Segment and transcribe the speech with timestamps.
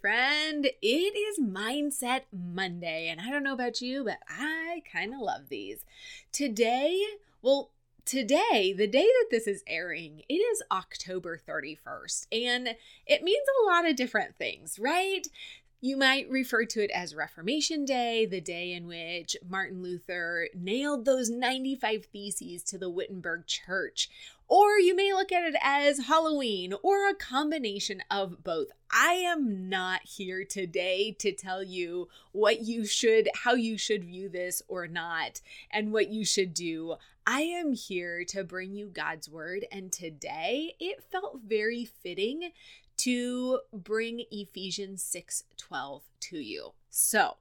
[0.00, 5.20] Friend, it is Mindset Monday, and I don't know about you, but I kind of
[5.20, 5.84] love these.
[6.30, 7.02] Today,
[7.42, 7.70] well,
[8.04, 12.76] today, the day that this is airing, it is October 31st, and
[13.06, 15.26] it means a lot of different things, right?
[15.80, 21.04] You might refer to it as Reformation Day, the day in which Martin Luther nailed
[21.04, 24.10] those 95 Theses to the Wittenberg Church.
[24.48, 28.72] Or you may look at it as Halloween or a combination of both.
[28.90, 34.28] I am not here today to tell you what you should, how you should view
[34.28, 35.40] this or not,
[35.70, 36.96] and what you should do.
[37.24, 42.50] I am here to bring you God's word, and today it felt very fitting
[42.98, 46.72] to bring Ephesians 6 12 to you.
[46.90, 47.36] So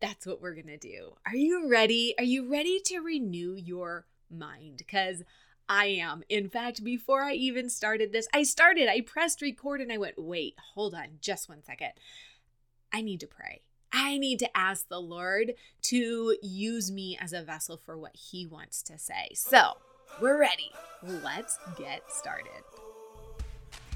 [0.00, 1.16] that's what we're gonna do.
[1.26, 2.14] Are you ready?
[2.18, 4.78] Are you ready to renew your mind?
[4.78, 5.22] Because
[5.68, 6.24] I am.
[6.28, 10.16] In fact, before I even started this, I started, I pressed record and I went,
[10.18, 11.92] wait, hold on just one second.
[12.92, 13.62] I need to pray.
[13.92, 18.46] I need to ask the Lord to use me as a vessel for what He
[18.46, 19.30] wants to say.
[19.34, 19.78] So,
[20.20, 20.72] we're ready.
[21.02, 22.89] Let's get started.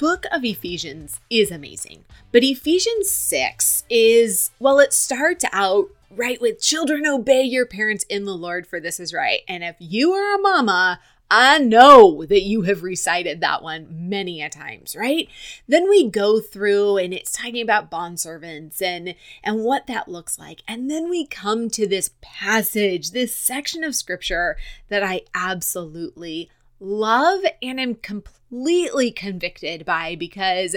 [0.00, 6.58] book of Ephesians is amazing, but Ephesians 6 is, well, it starts out right with
[6.58, 9.40] children obey your parents in the Lord, for this is right.
[9.46, 11.00] And if you are a mama,
[11.30, 15.28] I know that you have recited that one many a times, right?
[15.68, 20.62] Then we go through and it's talking about bondservants and and what that looks like.
[20.66, 24.56] And then we come to this passage, this section of scripture
[24.88, 26.50] that I absolutely
[26.80, 30.76] love and am completely convicted by because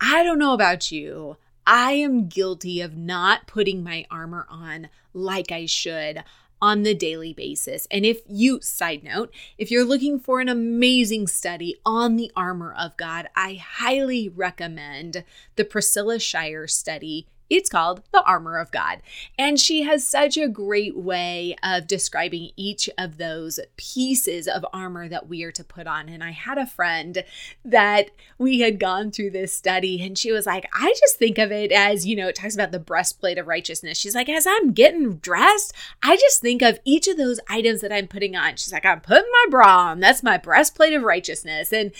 [0.00, 1.36] I don't know about you.
[1.66, 6.24] I am guilty of not putting my armor on like I should
[6.60, 7.88] on the daily basis.
[7.90, 12.72] And if you, side note, if you're looking for an amazing study on the armor
[12.72, 15.24] of God, I highly recommend
[15.56, 17.26] the Priscilla Shirer study
[17.56, 19.02] it's called The Armor of God.
[19.38, 25.08] And she has such a great way of describing each of those pieces of armor
[25.08, 26.08] that we are to put on.
[26.08, 27.24] And I had a friend
[27.64, 31.52] that we had gone through this study, and she was like, I just think of
[31.52, 33.98] it as, you know, it talks about the breastplate of righteousness.
[33.98, 37.92] She's like, as I'm getting dressed, I just think of each of those items that
[37.92, 38.56] I'm putting on.
[38.56, 40.00] She's like, I'm putting my bra on.
[40.00, 41.72] That's my breastplate of righteousness.
[41.72, 41.92] And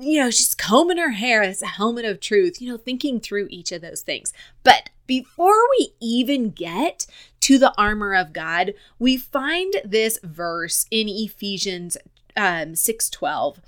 [0.00, 1.42] you know, she's combing her hair.
[1.42, 4.32] A helmet of truth, you know, thinking through each of those things.
[4.62, 7.06] But before we even get
[7.40, 11.96] to the armor of God, we find this verse in Ephesians
[12.36, 13.58] um, 6:12.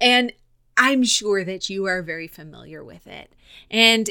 [0.00, 0.32] And
[0.76, 3.32] I'm sure that you are very familiar with it.
[3.70, 4.10] And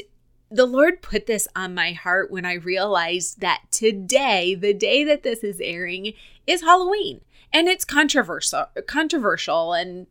[0.50, 5.22] the Lord put this on my heart when I realized that today, the day that
[5.22, 6.12] this is airing,
[6.46, 7.22] is Halloween.
[7.52, 10.06] And it's controversial controversial and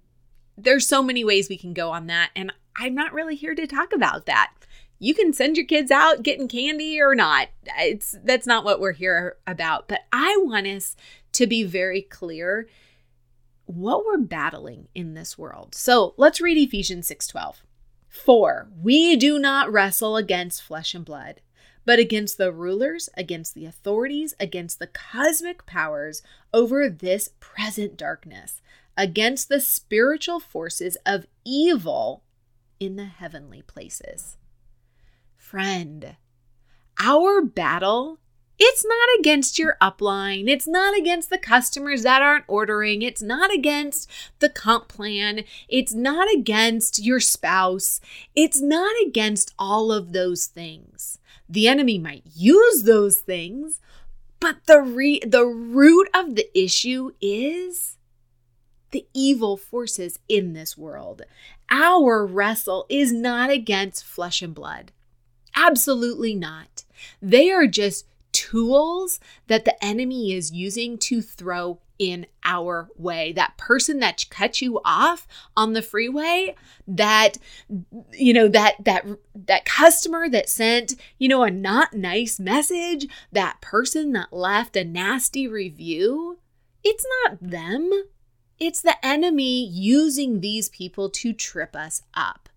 [0.64, 2.32] there's so many ways we can go on that.
[2.36, 4.54] And I'm not really here to talk about that.
[5.00, 7.48] You can send your kids out getting candy or not.
[7.80, 9.88] It's that's not what we're here about.
[9.88, 10.96] But I want us
[11.34, 12.68] to be very clear
[13.66, 15.74] what we're battling in this world.
[15.74, 17.64] So let's read Ephesians 6:12.
[18.08, 21.42] For we do not wrestle against flesh and blood,
[21.86, 26.22] but against the rulers, against the authorities, against the cosmic powers
[26.54, 28.62] over this present darkness,
[28.98, 32.24] against the spiritual forces of evil
[32.80, 34.38] in the heavenly places.
[35.38, 36.16] Friend,
[37.00, 38.20] our battle
[38.64, 40.48] It's not against your upline.
[40.48, 43.02] It's not against the customers that aren't ordering.
[43.02, 44.08] It's not against
[44.38, 45.46] the comp plan.
[45.68, 48.00] It's not against your spouse.
[48.36, 51.18] It's not against all of those things.
[51.50, 53.82] The enemy might use those things,
[54.40, 57.98] but the re- the root of the issue is
[58.92, 61.24] the evil forces in this world.
[61.70, 64.92] Our wrestle is not against flesh and blood.
[65.56, 66.84] Absolutely not.
[67.22, 73.32] They are just tools that the enemy is using to throw in our way.
[73.32, 76.56] That person that cut you off on the freeway,
[76.88, 77.38] that
[78.12, 79.06] you know that that
[79.36, 84.84] that customer that sent, you know, a not nice message, that person that left a
[84.84, 86.40] nasty review,
[86.84, 87.92] it's not them.
[88.62, 92.48] It's the enemy using these people to trip us up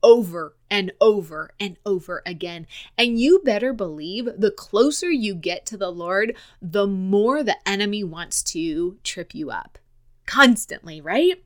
[0.00, 2.68] over and over and over again.
[2.96, 8.04] And you better believe the closer you get to the Lord, the more the enemy
[8.04, 9.80] wants to trip you up
[10.26, 11.42] constantly, right?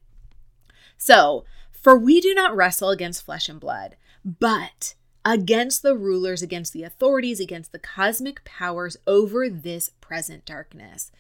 [0.99, 4.93] So, for we do not wrestle against flesh and blood, but
[5.25, 11.11] against the rulers, against the authorities, against the cosmic powers over this present darkness.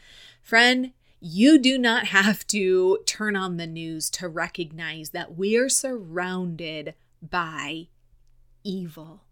[0.42, 5.69] Friend, you do not have to turn on the news to recognize that we are
[5.69, 7.88] surrounded by
[8.64, 9.25] evil,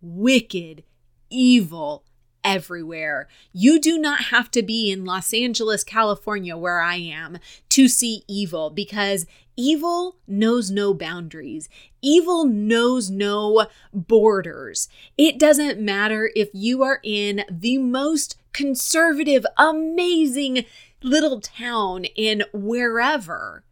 [0.00, 0.84] wicked,
[1.30, 2.04] evil
[2.44, 3.26] everywhere.
[3.52, 7.38] You do not have to be in Los Angeles, California, where I am,
[7.70, 9.26] to see evil because
[9.56, 11.68] evil knows no boundaries.
[12.02, 14.88] Evil knows no borders.
[15.16, 20.66] It doesn't matter if you are in the most conservative, amazing
[21.04, 23.62] little town in wherever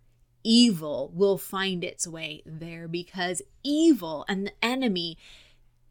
[0.45, 5.17] evil will find its way there because evil and the enemy,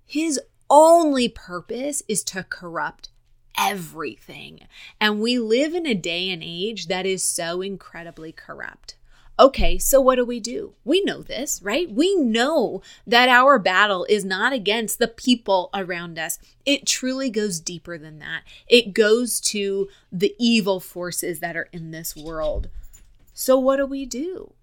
[0.06, 0.40] his
[0.70, 3.10] only purpose is to corrupt
[3.58, 4.68] everything.
[5.00, 8.96] And we live in a day and age that is so incredibly corrupt.
[9.40, 10.74] Okay, so what do we do?
[10.84, 11.90] We know this, right?
[11.90, 16.38] We know that our battle is not against the people around us.
[16.66, 18.44] It truly goes deeper than that.
[18.68, 22.70] It goes to the evil forces that are in this world.
[23.34, 24.54] So, what do we do?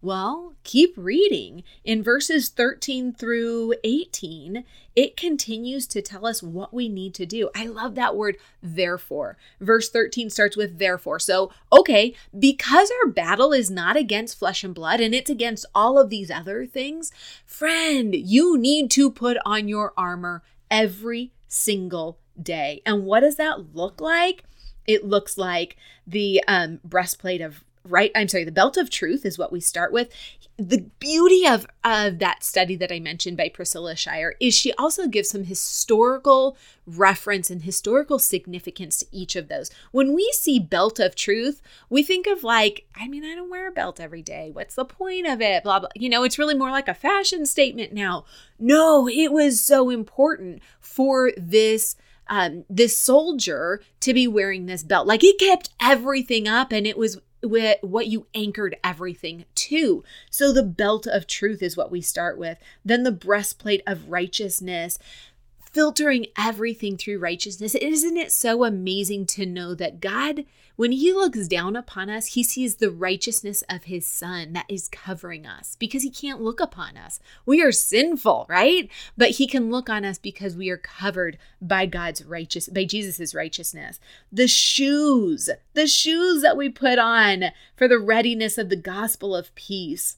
[0.00, 1.64] Well, keep reading.
[1.82, 4.64] In verses 13 through 18,
[4.94, 7.50] it continues to tell us what we need to do.
[7.54, 9.36] I love that word, therefore.
[9.60, 11.18] Verse 13 starts with therefore.
[11.18, 15.98] So, okay, because our battle is not against flesh and blood and it's against all
[15.98, 17.10] of these other things,
[17.44, 22.82] friend, you need to put on your armor every single day.
[22.86, 24.44] And what does that look like?
[24.86, 29.38] It looks like the um, breastplate of right i'm sorry the belt of truth is
[29.38, 30.08] what we start with.
[30.56, 35.06] The beauty of of that study that i mentioned by priscilla shirer is she also
[35.06, 36.56] gives some historical
[36.86, 39.70] reference and historical significance to each of those.
[39.92, 43.68] When we see belt of truth we think of like i mean i don't wear
[43.68, 44.50] a belt every day.
[44.52, 45.62] What's the point of it?
[45.62, 45.88] Blah blah.
[45.94, 48.24] You know it's really more like a fashion statement now.
[48.58, 51.96] No it was so important for this
[52.28, 55.06] um, this soldier to be wearing this belt.
[55.06, 60.04] Like it kept everything up and it was what you anchored everything to.
[60.30, 62.58] So the belt of truth is what we start with.
[62.84, 64.98] Then the breastplate of righteousness,
[65.72, 67.74] filtering everything through righteousness.
[67.74, 70.44] Isn't it so amazing to know that God,
[70.76, 74.88] when He looks down upon us, He sees the righteousness of His Son that is
[74.88, 77.20] covering us because He can't look upon us.
[77.44, 78.88] We are sinful, right?
[79.16, 83.34] But He can look on us because we are covered by God's righteous, by Jesus's
[83.34, 84.00] righteousness.
[84.32, 87.44] The shoes, the shoes that we put on
[87.76, 90.16] for the readiness of the gospel of peace,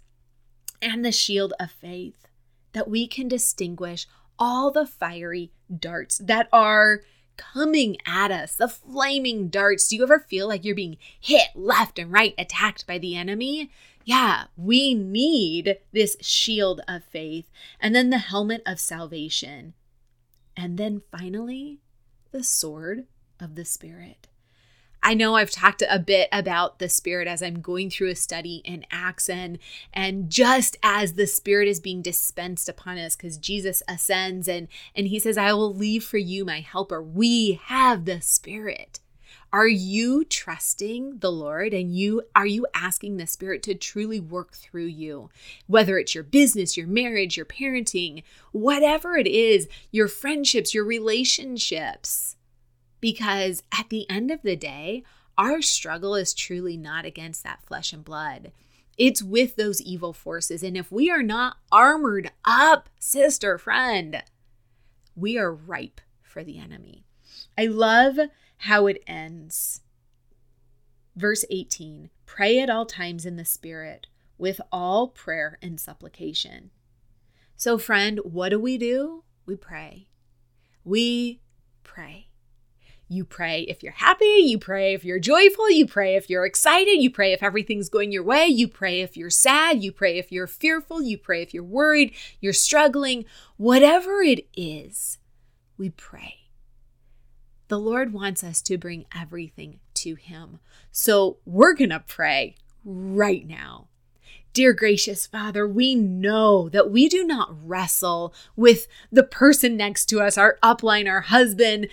[0.82, 2.26] and the shield of faith
[2.72, 4.06] that we can distinguish
[4.40, 7.02] all the fiery darts that are
[7.36, 9.88] coming at us, the flaming darts.
[9.88, 13.70] Do you ever feel like you're being hit left and right, attacked by the enemy?
[14.04, 19.74] Yeah, we need this shield of faith, and then the helmet of salvation,
[20.56, 21.80] and then finally,
[22.32, 23.06] the sword
[23.38, 24.26] of the Spirit.
[25.02, 28.62] I know I've talked a bit about the Spirit as I'm going through a study
[28.64, 29.58] in Acts, and,
[29.92, 35.06] and just as the Spirit is being dispensed upon us, because Jesus ascends and, and
[35.06, 37.02] he says, I will leave for you my helper.
[37.02, 39.00] We have the Spirit.
[39.52, 44.54] Are you trusting the Lord and you are you asking the Spirit to truly work
[44.54, 45.30] through you?
[45.66, 52.36] Whether it's your business, your marriage, your parenting, whatever it is, your friendships, your relationships
[53.00, 55.02] because at the end of the day,
[55.38, 58.52] our struggle is truly not against that flesh and blood.
[58.98, 60.62] It's with those evil forces.
[60.62, 64.22] And if we are not armored up, sister, friend,
[65.16, 67.04] we are ripe for the enemy.
[67.56, 68.18] I love
[68.58, 69.80] how it ends.
[71.16, 74.06] Verse 18 Pray at all times in the Spirit
[74.38, 76.70] with all prayer and supplication.
[77.56, 79.24] So, friend, what do we do?
[79.44, 80.08] We pray.
[80.84, 81.40] We
[81.82, 82.29] pray.
[83.12, 87.02] You pray if you're happy, you pray if you're joyful, you pray if you're excited,
[87.02, 90.30] you pray if everything's going your way, you pray if you're sad, you pray if
[90.30, 93.24] you're fearful, you pray if you're worried, you're struggling.
[93.56, 95.18] Whatever it is,
[95.76, 96.36] we pray.
[97.66, 100.60] The Lord wants us to bring everything to Him.
[100.92, 103.88] So we're going to pray right now.
[104.52, 110.20] Dear gracious Father, we know that we do not wrestle with the person next to
[110.20, 111.86] us, our upline, our husband,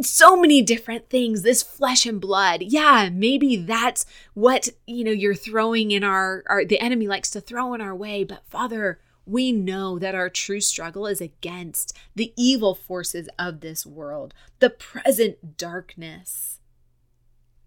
[0.00, 2.62] so many different things this flesh and blood.
[2.62, 7.40] Yeah maybe that's what you know you're throwing in our, our the enemy likes to
[7.40, 8.24] throw in our way.
[8.24, 13.86] But father we know that our true struggle is against the evil forces of this
[13.86, 16.58] world the present darkness.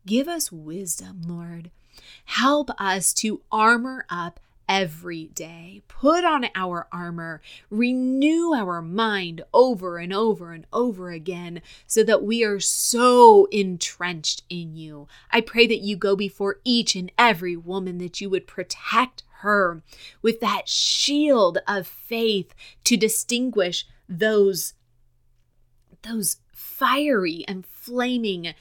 [0.06, 1.72] Give us wisdom lord.
[2.26, 5.82] Help us to armor up every day.
[5.88, 12.24] Put on our armor, renew our mind over and over and over again so that
[12.24, 15.08] we are so entrenched in you.
[15.32, 19.84] I pray that you go before each and every woman, that you would protect her
[20.22, 22.54] with that shield of faith
[22.86, 24.74] to distinguish those
[26.04, 28.54] those fiery and flaming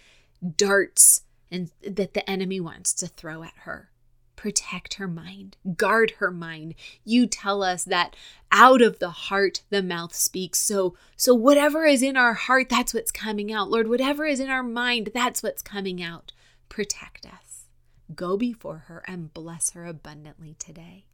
[0.56, 3.90] darts and that the enemy wants to throw at her
[4.36, 6.74] protect her mind, guard her mind.
[7.04, 8.16] You tell us that
[8.52, 10.60] out of the heart the mouth speaks.
[10.60, 13.70] So so whatever is in our heart, that's what's coming out.
[13.70, 16.32] Lord, whatever is in our mind, that's what's coming out.
[16.68, 17.66] Protect us.
[18.14, 21.06] Go before her and bless her abundantly today.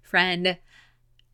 [0.00, 0.58] Friend,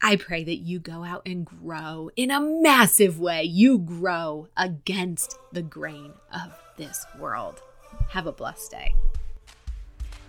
[0.02, 3.42] I pray that you go out and grow in a massive way.
[3.42, 7.60] You grow against the grain of this world.
[8.10, 8.94] Have a blessed day.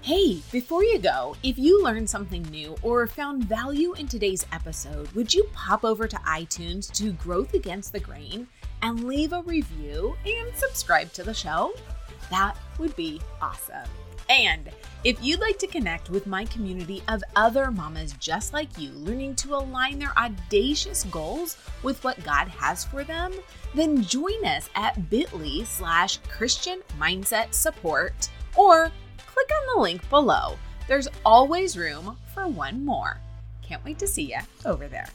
[0.01, 5.11] Hey, before you go, if you learned something new or found value in today's episode,
[5.11, 8.47] would you pop over to iTunes to Growth Against the Grain
[8.81, 11.73] and leave a review and subscribe to the show?
[12.31, 13.89] That would be awesome.
[14.29, 14.69] And
[15.03, 19.35] if you'd like to connect with my community of other mamas just like you, learning
[19.37, 23.33] to align their audacious goals with what God has for them,
[23.75, 28.91] then join us at bit.ly slash Christian Mindset Support or
[29.39, 30.57] click on the link below.
[30.87, 33.19] There's always room for one more.
[33.61, 35.07] Can't wait to see you over there.